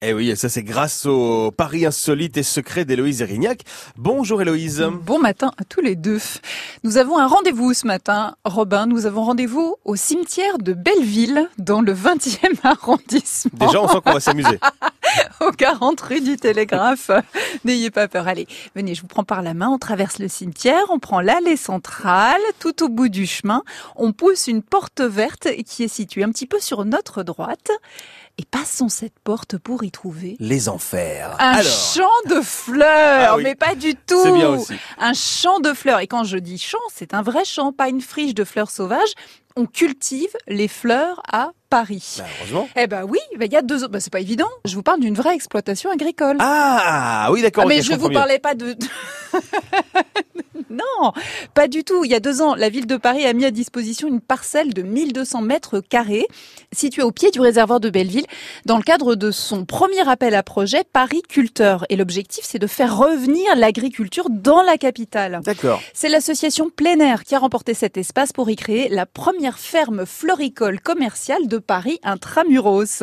[0.00, 3.62] Eh oui, ça c'est grâce au Paris insolite et secret d'Héloïse Erignac.
[3.96, 4.88] Bonjour Héloïse.
[5.02, 6.20] Bon matin à tous les deux.
[6.84, 8.36] Nous avons un rendez-vous ce matin.
[8.44, 13.66] Robin, nous avons rendez-vous au cimetière de Belleville, dans le 20e arrondissement.
[13.66, 14.60] Déjà, on sent qu'on va s'amuser.
[15.40, 17.10] au 40 rue du Télégraphe.
[17.64, 18.28] N'ayez pas peur.
[18.28, 19.68] Allez, venez, je vous prends par la main.
[19.68, 22.40] On traverse le cimetière, on prend l'allée centrale.
[22.58, 23.62] Tout au bout du chemin,
[23.96, 27.70] on pousse une porte verte qui est située un petit peu sur notre droite.
[28.40, 31.34] Et passons cette porte pour y trouver les enfers.
[31.40, 33.42] Un Alors, champ de fleurs, Ah oui.
[33.42, 34.20] mais pas du tout.
[34.22, 34.74] c'est bien aussi.
[34.98, 35.98] Un champ de fleurs.
[35.98, 39.12] Et quand je dis champ, c'est un vrai champ, pas une friche de fleurs sauvages.
[39.56, 42.16] On cultive les fleurs à Paris.
[42.18, 42.68] Bah, heureusement.
[42.76, 43.88] Eh ben oui, ben il y a deux ans.
[43.90, 44.48] Ben c'est pas évident.
[44.64, 46.36] Je vous parle d'une vraie exploitation agricole.
[46.40, 47.64] Ah oui, d'accord.
[47.66, 48.14] Ah, mais je vous mieux.
[48.14, 48.76] parlais pas de.
[50.70, 51.12] non,
[51.54, 52.04] pas du tout.
[52.04, 54.74] Il y a deux ans, la ville de Paris a mis à disposition une parcelle
[54.74, 56.26] de 1200 mètres carrés
[56.72, 58.26] située au pied du réservoir de Belleville
[58.66, 61.84] dans le cadre de son premier appel à projet Paris Culteur.
[61.88, 65.40] Et l'objectif, c'est de faire revenir l'agriculture dans la capitale.
[65.44, 65.80] D'accord.
[65.94, 70.06] C'est l'association Plein Air qui a remporté cet espace pour y créer la première ferme
[70.06, 73.02] floricole commerciale de Paris intramuros.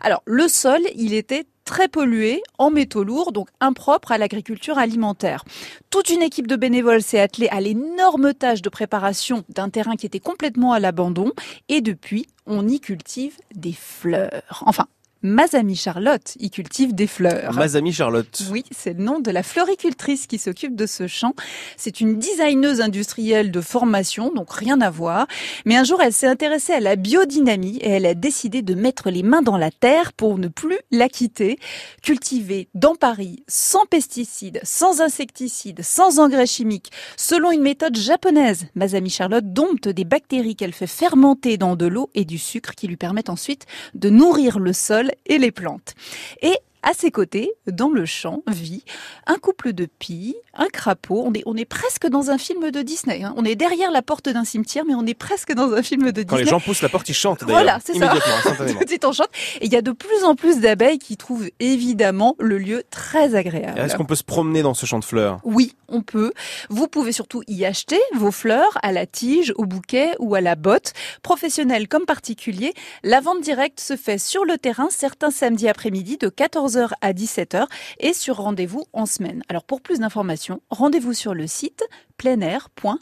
[0.00, 5.44] Alors, le sol, il était très pollué, en métaux lourds, donc impropre à l'agriculture alimentaire.
[5.88, 10.04] Toute une équipe de bénévoles s'est attelée à l'énorme tâche de préparation d'un terrain qui
[10.04, 11.30] était complètement à l'abandon
[11.68, 14.64] et depuis, on y cultive des fleurs.
[14.66, 14.86] Enfin,
[15.22, 17.52] Mazami Charlotte y cultive des fleurs.
[17.52, 18.42] Mazami Charlotte.
[18.50, 21.34] Oui, c'est le nom de la floricultrice qui s'occupe de ce champ.
[21.76, 25.26] C'est une designeuse industrielle de formation, donc rien à voir.
[25.66, 29.10] Mais un jour, elle s'est intéressée à la biodynamie et elle a décidé de mettre
[29.10, 31.58] les mains dans la terre pour ne plus la quitter.
[32.02, 38.68] Cultiver dans Paris, sans pesticides, sans insecticides, sans engrais chimiques, selon une méthode japonaise.
[38.74, 42.86] Masami Charlotte dompte des bactéries qu'elle fait fermenter dans de l'eau et du sucre qui
[42.86, 45.94] lui permettent ensuite de nourrir le sol et les plantes.
[46.82, 48.84] À ses côtés, dans le champ, vit
[49.26, 51.22] un couple de pies, un crapaud.
[51.26, 53.22] On est, on est presque dans un film de Disney.
[53.22, 53.34] hein.
[53.36, 56.22] On est derrière la porte d'un cimetière, mais on est presque dans un film de
[56.22, 56.44] Quand Disney.
[56.44, 57.62] les gens poussent la porte, ils chantent d'ailleurs.
[57.62, 58.12] Voilà, c'est ça.
[58.90, 59.28] Tout on chante.
[59.60, 63.34] Et il y a de plus en plus d'abeilles qui trouvent évidemment le lieu très
[63.34, 63.78] agréable.
[63.78, 65.40] Est-ce qu'on peut se promener dans ce champ de fleurs?
[65.44, 66.32] Oui, on peut.
[66.68, 70.54] Vous pouvez surtout y acheter vos fleurs à la tige, au bouquet ou à la
[70.54, 70.92] botte.
[71.22, 76.28] Professionnels comme particuliers, la vente directe se fait sur le terrain certains samedis après-midi de
[76.70, 77.66] 14h à 17h
[77.98, 79.42] et sur rendez-vous en semaine.
[79.48, 81.84] Alors pour plus d'informations, rendez-vous sur le site
[82.16, 82.98] pleinair.paris.